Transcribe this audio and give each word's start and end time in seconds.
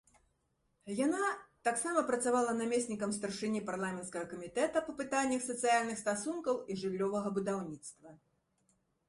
Яна 1.05 1.25
таксама 1.67 1.99
працавала 2.07 2.55
намеснікам 2.61 3.13
старшыні 3.17 3.61
парламенцкага 3.69 4.25
камітэта 4.33 4.83
па 4.89 4.97
пытаннях 5.03 5.45
сацыяльных 5.51 6.01
стасункаў 6.03 6.55
і 6.71 6.81
жыллёвага 6.87 7.29
будаўніцтва. 7.39 8.09